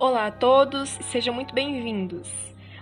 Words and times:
Olá 0.00 0.28
a 0.28 0.30
todos, 0.30 0.90
sejam 1.10 1.34
muito 1.34 1.52
bem-vindos. 1.52 2.32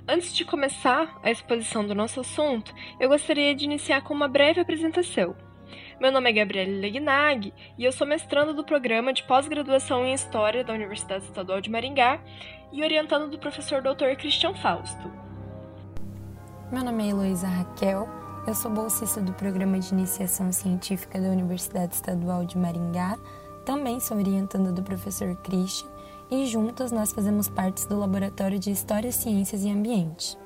Antes 0.07 0.35
de 0.35 0.45
começar 0.45 1.19
a 1.23 1.30
exposição 1.30 1.82
do 1.82 1.95
nosso 1.95 2.21
assunto, 2.21 2.75
eu 3.00 3.09
gostaria 3.09 3.54
de 3.54 3.64
iniciar 3.64 4.03
com 4.03 4.12
uma 4.12 4.29
breve 4.29 4.61
apresentação. 4.61 5.34
Meu 5.98 6.12
nome 6.12 6.29
é 6.29 6.32
Gabriele 6.34 6.79
Legnag 6.79 7.55
e 7.79 7.84
eu 7.87 7.91
sou 7.91 8.07
mestrando 8.07 8.52
do 8.52 8.62
programa 8.62 9.14
de 9.14 9.23
pós-graduação 9.23 10.05
em 10.05 10.12
História 10.12 10.62
da 10.62 10.75
Universidade 10.75 11.25
Estadual 11.25 11.59
de 11.59 11.71
Maringá 11.71 12.21
e 12.71 12.82
orientando 12.82 13.30
do 13.30 13.39
professor 13.39 13.80
Dr. 13.80 14.14
Cristian 14.19 14.53
Fausto. 14.53 15.11
Meu 16.71 16.85
nome 16.85 17.03
é 17.03 17.11
Heloísa 17.12 17.46
Raquel, 17.46 18.07
eu 18.46 18.55
sou 18.55 18.71
bolsista 18.71 19.23
do 19.23 19.33
Programa 19.33 19.79
de 19.79 19.91
Iniciação 19.91 20.53
Científica 20.53 21.19
da 21.19 21.29
Universidade 21.29 21.95
Estadual 21.95 22.45
de 22.45 22.59
Maringá, 22.59 23.17
também 23.64 24.00
sou 24.00 24.18
orientanda 24.18 24.71
do 24.71 24.82
professor 24.82 25.35
Christian 25.36 25.96
e 26.30 26.46
juntas 26.46 26.90
nós 26.90 27.12
fazemos 27.12 27.48
parte 27.48 27.86
do 27.89 27.98
Laboratório 27.98 28.58
de 28.58 28.71
História, 28.71 29.12
Ciências 29.12 29.64
e 29.64 29.71
Ambiente. 29.71 30.36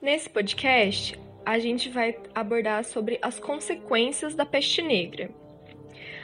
Nesse 0.00 0.30
podcast, 0.30 1.18
a 1.44 1.58
gente 1.58 1.88
vai 1.90 2.16
abordar 2.34 2.84
sobre 2.84 3.18
as 3.22 3.38
consequências 3.38 4.34
da 4.34 4.46
peste 4.46 4.82
negra. 4.82 5.30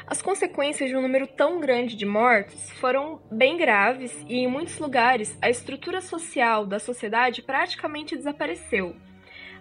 As 0.07 0.21
consequências 0.21 0.91
de 0.91 0.97
um 0.97 1.03
número 1.03 1.27
tão 1.27 1.61
grande 1.61 1.97
de 1.97 2.05
mortos 2.05 2.71
foram 2.73 3.21
bem 3.31 3.57
graves 3.57 4.13
e, 4.29 4.39
em 4.39 4.49
muitos 4.49 4.79
lugares, 4.79 5.37
a 5.41 5.49
estrutura 5.49 6.01
social 6.01 6.67
da 6.67 6.79
sociedade 6.79 7.43
praticamente 7.43 8.17
desapareceu. 8.17 8.97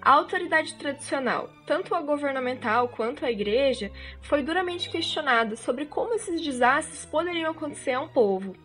A 0.04 0.14
autoridade 0.14 0.74
tradicional, 0.74 1.52
tanto 1.68 1.94
a 1.94 2.02
governamental 2.02 2.88
quanto 2.88 3.24
a 3.24 3.30
igreja, 3.30 3.92
foi 4.20 4.42
duramente 4.42 4.90
questionada 4.90 5.56
sobre 5.56 5.86
como 5.86 6.16
esses 6.16 6.42
desastres 6.42 7.06
poderiam 7.06 7.52
acontecer 7.52 7.92
a 7.92 8.02
um 8.02 8.08
povo. 8.08 8.56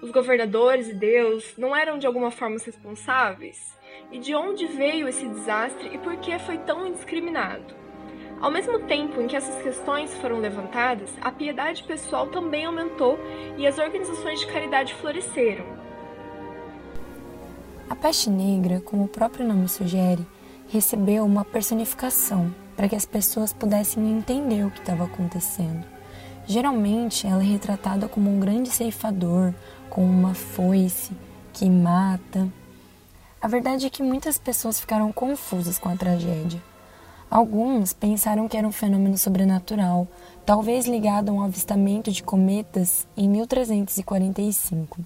Os 0.00 0.10
governadores 0.10 0.88
e 0.88 0.94
Deus 0.94 1.52
não 1.58 1.76
eram 1.76 1.98
de 1.98 2.06
alguma 2.06 2.30
forma 2.30 2.56
responsáveis? 2.64 3.76
E 4.10 4.18
de 4.18 4.34
onde 4.34 4.66
veio 4.66 5.06
esse 5.06 5.28
desastre 5.28 5.90
e 5.92 5.98
por 5.98 6.16
que 6.16 6.38
foi 6.38 6.56
tão 6.56 6.86
indiscriminado? 6.86 7.76
Ao 8.40 8.50
mesmo 8.50 8.78
tempo 8.86 9.20
em 9.20 9.26
que 9.26 9.36
essas 9.36 9.60
questões 9.62 10.14
foram 10.14 10.38
levantadas, 10.38 11.12
a 11.20 11.30
piedade 11.30 11.82
pessoal 11.82 12.28
também 12.28 12.64
aumentou 12.64 13.18
e 13.58 13.66
as 13.66 13.76
organizações 13.78 14.40
de 14.40 14.46
caridade 14.46 14.94
floresceram. 14.94 15.66
A 17.90 17.96
peste 17.96 18.30
negra, 18.30 18.80
como 18.80 19.04
o 19.04 19.08
próprio 19.08 19.46
nome 19.46 19.68
sugere, 19.68 20.24
recebeu 20.68 21.24
uma 21.24 21.44
personificação 21.44 22.54
para 22.76 22.88
que 22.88 22.94
as 22.94 23.06
pessoas 23.06 23.52
pudessem 23.52 24.08
entender 24.10 24.64
o 24.64 24.70
que 24.70 24.80
estava 24.80 25.04
acontecendo. 25.04 25.84
Geralmente, 26.46 27.26
ela 27.26 27.42
é 27.42 27.46
retratada 27.46 28.08
como 28.08 28.30
um 28.30 28.38
grande 28.38 28.70
ceifador, 28.70 29.52
com 29.90 30.04
uma 30.04 30.34
foice 30.34 31.12
que 31.52 31.68
mata. 31.68 32.48
A 33.40 33.48
verdade 33.48 33.86
é 33.86 33.90
que 33.90 34.02
muitas 34.02 34.38
pessoas 34.38 34.78
ficaram 34.78 35.12
confusas 35.12 35.78
com 35.78 35.88
a 35.88 35.96
tragédia. 35.96 36.62
Alguns 37.30 37.92
pensaram 37.92 38.48
que 38.48 38.56
era 38.56 38.66
um 38.66 38.72
fenômeno 38.72 39.18
sobrenatural, 39.18 40.08
talvez 40.46 40.86
ligado 40.86 41.28
a 41.28 41.32
um 41.32 41.42
avistamento 41.42 42.10
de 42.10 42.22
cometas 42.22 43.06
em 43.16 43.28
1345. 43.28 45.04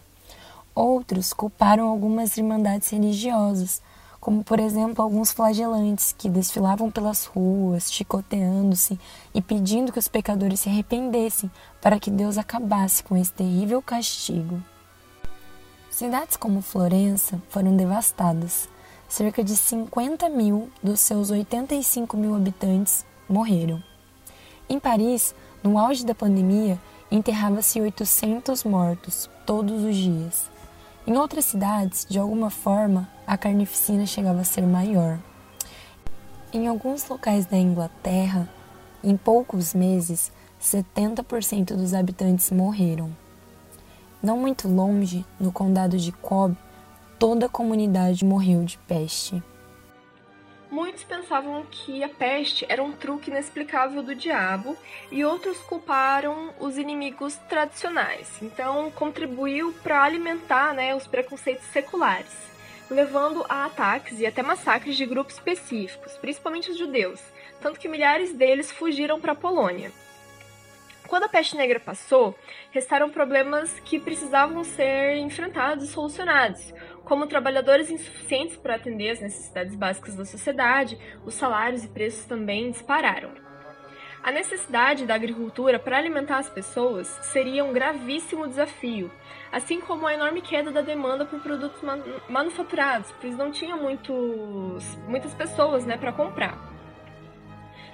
Outros 0.75 1.33
culparam 1.33 1.89
algumas 1.89 2.37
irmandades 2.37 2.89
religiosas, 2.91 3.83
como 4.23 4.45
por 4.45 4.61
exemplo 4.61 5.03
alguns 5.03 5.33
flagelantes 5.33 6.15
que 6.17 6.29
desfilavam 6.29 6.89
pelas 6.93 7.25
ruas, 7.27 7.93
chicoteando-se 7.93 8.97
e 9.35 9.43
pedindo 9.43 9.93
que 9.93 9.99
os 9.99 10.07
pecadores 10.07 10.61
se 10.61 10.69
arrependessem 10.69 11.51
para 11.81 11.99
que 11.99 12.09
Deus 12.09 12.39
acabasse 12.39 13.03
com 13.03 13.17
esse 13.17 13.33
terrível 13.33 13.83
castigo. 13.83 14.63
Cidades 15.91 16.37
como 16.37 16.63
Florença 16.63 17.43
foram 17.49 17.77
devastadas. 17.77 18.69
Cerca 19.09 19.43
de 19.43 19.57
50 19.57 20.29
mil 20.29 20.71
dos 20.81 21.01
seus 21.01 21.33
85 21.33 22.17
mil 22.17 22.37
habitantes 22.37 23.05
morreram. 23.29 23.83
Em 24.69 24.79
Paris, 24.79 25.35
no 25.65 25.77
auge 25.77 26.07
da 26.07 26.15
pandemia, 26.15 26.81
enterrava-se 27.11 27.81
800 27.81 28.63
mortos 28.63 29.29
todos 29.45 29.83
os 29.83 29.97
dias. 29.97 30.52
Em 31.05 31.17
outras 31.17 31.47
cidades, 31.47 32.07
de 32.09 32.17
alguma 32.17 32.49
forma, 32.49 33.09
a 33.27 33.37
carnificina 33.37 34.07
chegava 34.07 34.43
a 34.43 34.45
ser 34.45 34.63
maior. 34.63 35.19
Em 36.53 36.69
alguns 36.69 37.09
locais 37.09 37.45
da 37.45 37.57
Inglaterra, 37.57 38.49
em 39.03 39.17
poucos 39.17 39.75
meses, 39.75 40.31
70% 40.61 41.75
dos 41.75 41.93
habitantes 41.93 42.53
morreram. 42.53 43.11
Não 44.23 44.39
muito 44.39 44.69
longe, 44.69 45.27
no 45.41 45.51
condado 45.51 45.99
de 45.99 46.13
Cobb, 46.13 46.57
toda 47.19 47.47
a 47.47 47.49
comunidade 47.49 48.25
morreu 48.25 48.65
de 48.65 48.79
peste. 48.79 49.43
Muitos 50.73 51.05
pensavam 51.05 51.67
que 51.71 52.03
a 52.03 52.09
peste 52.09 52.65
era 52.67 52.83
um 52.83 52.93
truque 52.93 53.31
inexplicável 53.31 54.03
do 54.03 54.15
diabo 54.15 54.75
e 55.11 55.23
outros 55.23 55.59
culparam 55.59 56.55
os 56.59 56.79
inimigos 56.79 57.37
tradicionais. 57.47 58.41
Então, 58.41 58.91
contribuiu 58.93 59.75
para 59.83 60.03
alimentar 60.03 60.73
né, 60.73 60.95
os 60.95 61.07
preconceitos 61.07 61.67
seculares, 61.67 62.35
levando 62.89 63.45
a 63.51 63.67
ataques 63.67 64.19
e 64.19 64.25
até 64.25 64.43
massacres 64.43 64.97
de 64.97 65.05
grupos 65.05 65.35
específicos, 65.35 66.15
principalmente 66.15 66.71
os 66.71 66.79
judeus, 66.79 67.21
tanto 67.61 67.79
que 67.79 67.87
milhares 67.87 68.33
deles 68.33 68.73
fugiram 68.73 69.21
para 69.21 69.33
a 69.33 69.37
Polônia. 69.37 69.93
Quando 71.07 71.25
a 71.25 71.29
peste 71.29 71.55
negra 71.55 71.79
passou, 71.79 72.35
restaram 72.71 73.11
problemas 73.11 73.79
que 73.81 74.01
precisavam 74.01 74.65
ser 74.65 75.19
enfrentados 75.19 75.85
e 75.85 75.93
solucionados, 75.93 76.73
como 77.05 77.27
trabalhadores 77.27 77.91
insuficientes 77.91 78.57
para 78.57 78.77
atender 78.77 79.11
as 79.11 79.21
necessidades 79.21 79.75
básicas 79.75 80.15
da 80.15 80.25
sociedade, 80.25 80.99
os 81.25 81.35
salários 81.35 81.85
e 81.85 81.89
preços 81.89 82.25
também 82.25 82.71
dispararam. 82.71 83.31
A 84.23 84.31
necessidade 84.31 85.05
da 85.05 85.17
agricultura 85.17 85.81
para 85.81 85.99
alimentar 85.99 86.39
as 86.39 86.49
pessoas 86.49 87.09
seria 87.23 87.65
um 87.65 87.73
gravíssimo 87.73 88.47
desafio, 88.47 89.11
assim 89.51 89.81
como 89.81 90.07
a 90.07 90.15
enorme 90.15 90.41
queda 90.41 90.71
da 90.71 90.81
demanda 90.81 91.25
por 91.25 91.41
produtos 91.41 91.83
manufaturados, 92.29 93.13
pois 93.21 93.37
não 93.37 93.51
tinha 93.51 93.77
muitos, 93.77 94.97
muitas 95.09 95.35
pessoas 95.35 95.85
né, 95.85 95.97
para 95.97 96.13
comprar. 96.13 96.72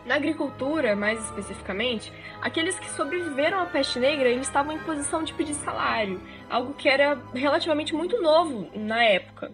Na 0.05 0.15
agricultura, 0.15 0.97
mais 0.97 1.23
especificamente, 1.25 2.13
aqueles 2.41 2.79
que 2.79 2.89
sobreviveram 2.91 3.61
à 3.61 3.67
peste 3.67 3.99
negra 3.99 4.29
eles 4.29 4.47
estavam 4.47 4.73
em 4.73 4.79
posição 4.79 5.23
de 5.23 5.35
pedir 5.35 5.55
salário, 5.55 6.21
algo 6.49 6.75
que 6.75 6.89
era 6.89 7.21
relativamente 7.35 7.95
muito 7.95 8.21
novo 8.21 8.71
na 8.75 9.05
época. 9.05 9.53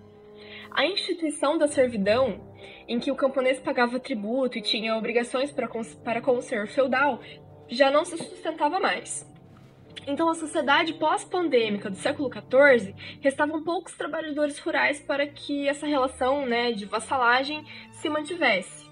A 0.70 0.86
instituição 0.86 1.56
da 1.56 1.68
servidão, 1.68 2.40
em 2.88 2.98
que 2.98 3.10
o 3.10 3.16
camponês 3.16 3.58
pagava 3.60 4.00
tributo 4.00 4.58
e 4.58 4.62
tinha 4.62 4.96
obrigações 4.96 5.52
para 5.52 5.68
com, 5.68 5.82
para 6.04 6.20
com 6.20 6.36
o 6.36 6.42
senhor 6.42 6.66
feudal, 6.66 7.20
já 7.68 7.90
não 7.90 8.04
se 8.04 8.16
sustentava 8.18 8.78
mais. 8.78 9.24
Então, 10.06 10.28
a 10.28 10.34
sociedade 10.34 10.92
pós-pandêmica 10.94 11.88
do 11.88 11.96
século 11.96 12.30
XIV 12.30 12.94
restavam 13.20 13.62
poucos 13.62 13.94
trabalhadores 13.94 14.58
rurais 14.58 15.00
para 15.00 15.26
que 15.26 15.66
essa 15.66 15.86
relação 15.86 16.44
né, 16.44 16.72
de 16.72 16.84
vassalagem 16.84 17.64
se 17.92 18.08
mantivesse. 18.08 18.83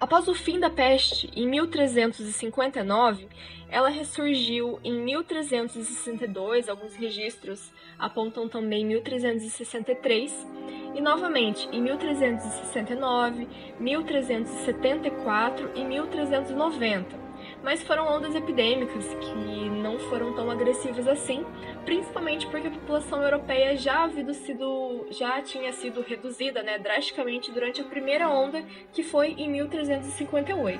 Após 0.00 0.28
o 0.28 0.34
fim 0.34 0.58
da 0.58 0.68
peste, 0.68 1.30
em 1.34 1.48
1359, 1.48 3.28
ela 3.68 3.88
ressurgiu 3.88 4.78
em 4.84 5.00
1362, 5.00 6.68
alguns 6.68 6.94
registros 6.94 7.72
apontam 7.98 8.48
também 8.48 8.84
1363, 8.84 10.46
e 10.94 11.00
novamente 11.00 11.68
em 11.72 11.80
1369, 11.82 13.48
1374 13.80 15.70
e 15.74 15.84
1390 15.84 17.23
mas 17.64 17.82
foram 17.82 18.06
ondas 18.06 18.34
epidêmicas 18.34 19.06
que 19.06 19.34
não 19.70 19.98
foram 20.10 20.34
tão 20.34 20.50
agressivas 20.50 21.08
assim, 21.08 21.44
principalmente 21.86 22.46
porque 22.48 22.68
a 22.68 22.70
população 22.70 23.22
europeia 23.22 23.74
já, 23.74 24.08
sido, 24.34 25.06
já 25.10 25.40
tinha 25.40 25.72
sido 25.72 26.02
reduzida 26.02 26.62
né, 26.62 26.78
drasticamente 26.78 27.50
durante 27.50 27.80
a 27.80 27.84
primeira 27.84 28.28
onda, 28.28 28.62
que 28.92 29.02
foi 29.02 29.28
em 29.32 29.50
1358. 29.50 30.78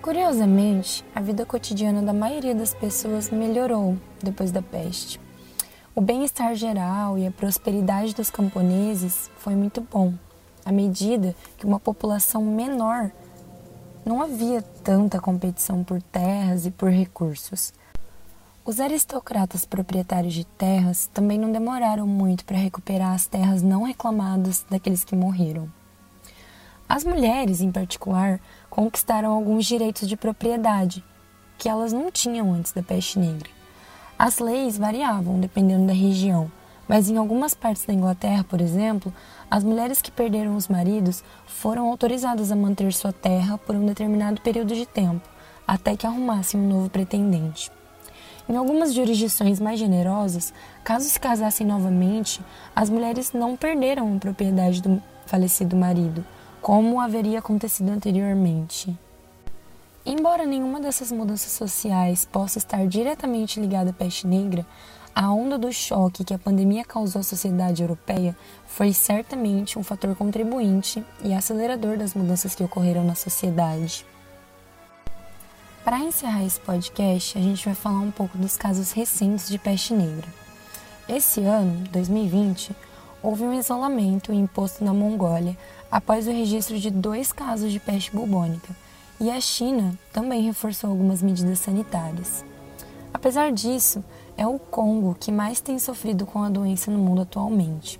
Curiosamente, 0.00 1.04
a 1.12 1.20
vida 1.20 1.44
cotidiana 1.44 2.00
da 2.00 2.12
maioria 2.12 2.54
das 2.54 2.72
pessoas 2.72 3.30
melhorou 3.30 3.98
depois 4.22 4.52
da 4.52 4.62
peste. 4.62 5.20
O 5.96 6.00
bem-estar 6.00 6.54
geral 6.54 7.18
e 7.18 7.26
a 7.26 7.32
prosperidade 7.32 8.14
dos 8.14 8.30
camponeses 8.30 9.28
foi 9.38 9.56
muito 9.56 9.80
bom, 9.80 10.14
à 10.64 10.70
medida 10.70 11.34
que 11.56 11.66
uma 11.66 11.80
população 11.80 12.44
menor 12.44 13.10
não 14.08 14.22
havia 14.22 14.62
tanta 14.62 15.20
competição 15.20 15.84
por 15.84 16.00
terras 16.00 16.64
e 16.64 16.70
por 16.70 16.88
recursos. 16.88 17.74
Os 18.64 18.80
aristocratas 18.80 19.66
proprietários 19.66 20.32
de 20.32 20.46
terras 20.46 21.10
também 21.12 21.38
não 21.38 21.52
demoraram 21.52 22.06
muito 22.06 22.42
para 22.46 22.56
recuperar 22.56 23.12
as 23.12 23.26
terras 23.26 23.62
não 23.62 23.82
reclamadas 23.82 24.64
daqueles 24.70 25.04
que 25.04 25.14
morreram. 25.14 25.70
As 26.88 27.04
mulheres, 27.04 27.60
em 27.60 27.70
particular, 27.70 28.40
conquistaram 28.70 29.30
alguns 29.30 29.66
direitos 29.66 30.08
de 30.08 30.16
propriedade 30.16 31.04
que 31.58 31.68
elas 31.68 31.92
não 31.92 32.10
tinham 32.10 32.54
antes 32.54 32.72
da 32.72 32.82
peste 32.82 33.18
negra. 33.18 33.50
As 34.18 34.38
leis 34.38 34.78
variavam 34.78 35.38
dependendo 35.38 35.86
da 35.86 35.92
região, 35.92 36.50
mas 36.88 37.10
em 37.10 37.18
algumas 37.18 37.54
partes 37.54 37.84
da 37.84 37.92
Inglaterra, 37.92 38.42
por 38.42 38.60
exemplo, 38.60 39.12
as 39.50 39.62
mulheres 39.62 40.00
que 40.00 40.10
perderam 40.10 40.56
os 40.56 40.68
maridos 40.68 41.22
foram 41.46 41.88
autorizadas 41.88 42.50
a 42.50 42.56
manter 42.56 42.92
sua 42.94 43.12
terra 43.12 43.58
por 43.58 43.76
um 43.76 43.84
determinado 43.84 44.40
período 44.40 44.74
de 44.74 44.86
tempo, 44.86 45.28
até 45.66 45.94
que 45.94 46.06
arrumassem 46.06 46.58
um 46.58 46.68
novo 46.68 46.88
pretendente. 46.88 47.70
Em 48.48 48.56
algumas 48.56 48.94
jurisdições 48.94 49.60
mais 49.60 49.78
generosas, 49.78 50.54
caso 50.82 51.06
se 51.06 51.20
casassem 51.20 51.66
novamente, 51.66 52.40
as 52.74 52.88
mulheres 52.88 53.34
não 53.34 53.54
perderam 53.54 54.16
a 54.16 54.18
propriedade 54.18 54.80
do 54.80 55.02
falecido 55.26 55.76
marido, 55.76 56.24
como 56.62 56.98
haveria 56.98 57.40
acontecido 57.40 57.90
anteriormente. 57.90 58.98
Embora 60.06 60.46
nenhuma 60.46 60.80
dessas 60.80 61.12
mudanças 61.12 61.52
sociais 61.52 62.24
possa 62.24 62.56
estar 62.56 62.86
diretamente 62.86 63.60
ligada 63.60 63.90
à 63.90 63.92
peste 63.92 64.26
negra, 64.26 64.64
a 65.14 65.32
onda 65.32 65.58
do 65.58 65.72
choque 65.72 66.24
que 66.24 66.34
a 66.34 66.38
pandemia 66.38 66.84
causou 66.84 67.20
à 67.20 67.22
sociedade 67.22 67.82
europeia 67.82 68.36
foi 68.66 68.92
certamente 68.92 69.78
um 69.78 69.82
fator 69.82 70.14
contribuinte 70.14 71.04
e 71.22 71.34
acelerador 71.34 71.96
das 71.96 72.14
mudanças 72.14 72.54
que 72.54 72.62
ocorreram 72.62 73.04
na 73.04 73.14
sociedade. 73.14 74.06
Para 75.84 76.00
encerrar 76.00 76.44
esse 76.44 76.60
podcast, 76.60 77.38
a 77.38 77.40
gente 77.40 77.64
vai 77.64 77.74
falar 77.74 78.00
um 78.00 78.10
pouco 78.10 78.36
dos 78.36 78.56
casos 78.56 78.92
recentes 78.92 79.48
de 79.48 79.58
peste 79.58 79.94
negra. 79.94 80.28
Esse 81.08 81.40
ano, 81.40 81.84
2020, 81.90 82.76
houve 83.22 83.42
um 83.44 83.58
isolamento 83.58 84.32
imposto 84.32 84.84
na 84.84 84.92
Mongólia 84.92 85.56
após 85.90 86.26
o 86.26 86.30
registro 86.30 86.78
de 86.78 86.90
dois 86.90 87.32
casos 87.32 87.72
de 87.72 87.80
peste 87.80 88.14
bubônica, 88.14 88.76
e 89.20 89.30
a 89.30 89.40
China 89.40 89.98
também 90.12 90.42
reforçou 90.42 90.90
algumas 90.90 91.22
medidas 91.22 91.58
sanitárias. 91.58 92.44
Apesar 93.12 93.50
disso, 93.50 94.04
é 94.38 94.46
o 94.46 94.56
Congo 94.56 95.16
que 95.18 95.32
mais 95.32 95.60
tem 95.60 95.80
sofrido 95.80 96.24
com 96.24 96.40
a 96.44 96.48
doença 96.48 96.92
no 96.92 96.98
mundo 96.98 97.22
atualmente. 97.22 97.98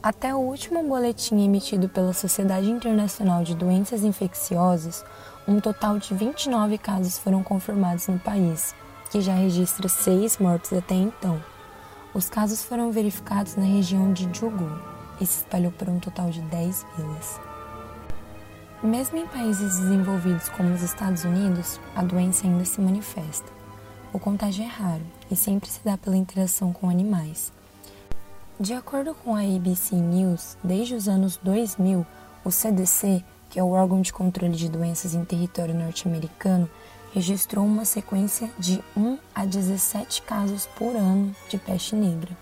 Até 0.00 0.32
o 0.32 0.38
último 0.38 0.84
boletim 0.84 1.44
emitido 1.44 1.88
pela 1.88 2.12
Sociedade 2.12 2.70
Internacional 2.70 3.42
de 3.42 3.56
Doenças 3.56 4.04
Infecciosas, 4.04 5.04
um 5.48 5.58
total 5.60 5.98
de 5.98 6.14
29 6.14 6.78
casos 6.78 7.18
foram 7.18 7.42
confirmados 7.42 8.06
no 8.06 8.20
país, 8.20 8.72
que 9.10 9.20
já 9.20 9.34
registra 9.34 9.88
seis 9.88 10.38
mortes 10.38 10.72
até 10.72 10.94
então. 10.94 11.42
Os 12.14 12.30
casos 12.30 12.62
foram 12.62 12.92
verificados 12.92 13.56
na 13.56 13.64
região 13.64 14.12
de 14.12 14.28
Jugu 14.32 14.70
e 15.20 15.26
se 15.26 15.38
espalhou 15.38 15.72
por 15.72 15.88
um 15.88 15.98
total 15.98 16.30
de 16.30 16.40
10 16.40 16.86
vilas. 16.96 17.40
Mesmo 18.80 19.18
em 19.18 19.26
países 19.26 19.80
desenvolvidos 19.80 20.48
como 20.50 20.72
os 20.72 20.82
Estados 20.82 21.24
Unidos, 21.24 21.80
a 21.96 22.02
doença 22.04 22.46
ainda 22.46 22.64
se 22.64 22.80
manifesta. 22.80 23.59
O 24.12 24.18
contágio 24.18 24.64
é 24.64 24.66
raro 24.66 25.04
e 25.30 25.36
sempre 25.36 25.70
se 25.70 25.80
dá 25.84 25.96
pela 25.96 26.16
interação 26.16 26.72
com 26.72 26.90
animais. 26.90 27.52
De 28.58 28.74
acordo 28.74 29.14
com 29.14 29.36
a 29.36 29.40
ABC 29.40 29.94
News, 29.94 30.56
desde 30.64 30.96
os 30.96 31.08
anos 31.08 31.36
2000, 31.36 32.04
o 32.44 32.50
CDC, 32.50 33.24
que 33.48 33.60
é 33.60 33.62
o 33.62 33.70
órgão 33.70 34.00
de 34.00 34.12
controle 34.12 34.56
de 34.56 34.68
doenças 34.68 35.14
em 35.14 35.24
território 35.24 35.74
norte-americano, 35.74 36.68
registrou 37.14 37.64
uma 37.64 37.84
sequência 37.84 38.50
de 38.58 38.82
1 38.96 39.16
a 39.32 39.44
17 39.44 40.22
casos 40.22 40.66
por 40.66 40.96
ano 40.96 41.34
de 41.48 41.56
peste 41.56 41.94
negra. 41.94 42.36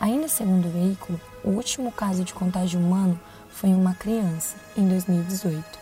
Ainda 0.00 0.28
segundo 0.28 0.66
o 0.66 0.70
veículo, 0.70 1.20
o 1.44 1.50
último 1.50 1.92
caso 1.92 2.24
de 2.24 2.32
contágio 2.32 2.80
humano 2.80 3.20
foi 3.50 3.68
em 3.68 3.74
uma 3.74 3.94
criança, 3.94 4.56
em 4.76 4.88
2018. 4.88 5.78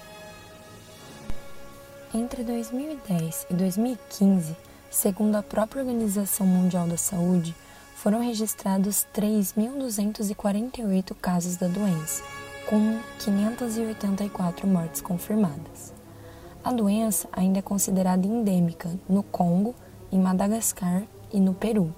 Entre 2.12 2.42
2010 2.44 3.46
e 3.50 3.54
2015, 3.54 4.56
segundo 4.94 5.36
a 5.36 5.42
própria 5.42 5.82
Organização 5.82 6.46
Mundial 6.46 6.86
da 6.86 6.96
Saúde, 6.96 7.54
foram 7.96 8.20
registrados 8.20 9.06
3.248 9.14 11.14
casos 11.14 11.56
da 11.56 11.68
doença, 11.68 12.22
com 12.68 12.98
584 13.18 14.66
mortes 14.66 15.00
confirmadas. 15.00 15.92
A 16.62 16.72
doença 16.72 17.28
ainda 17.32 17.58
é 17.58 17.62
considerada 17.62 18.26
endêmica 18.26 18.88
no 19.08 19.22
Congo, 19.22 19.74
em 20.10 20.18
Madagascar 20.18 21.02
e 21.32 21.40
no 21.40 21.52
Peru 21.52 21.94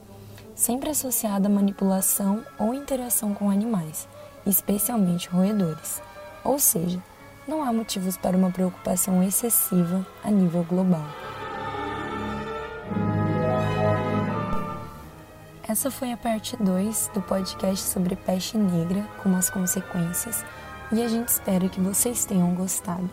sempre 0.57 0.89
associada 0.89 1.49
à 1.49 1.51
manipulação 1.51 2.43
ou 2.59 2.73
interação 2.73 3.35
com 3.35 3.51
animais, 3.51 4.09
especialmente 4.47 5.29
roedores. 5.29 6.03
Ou 6.43 6.59
seja, 6.59 7.01
não 7.47 7.63
há 7.63 7.73
motivos 7.73 8.17
para 8.17 8.37
uma 8.37 8.51
preocupação 8.51 9.23
excessiva 9.23 10.05
a 10.25 10.31
nível 10.31 10.65
global. 10.65 11.07
Essa 15.69 15.91
foi 15.91 16.13
a 16.13 16.17
parte 16.17 16.57
2 16.57 17.11
do 17.13 17.21
podcast 17.21 17.89
sobre 17.89 18.15
peste 18.15 18.57
negra, 18.57 19.03
com 19.21 19.35
as 19.35 19.51
consequências, 19.51 20.45
e 20.93 21.03
a 21.03 21.09
gente 21.09 21.27
espera 21.27 21.69
que 21.69 21.81
vocês 21.81 22.25
tenham 22.25 22.55
gostado. 22.55 23.11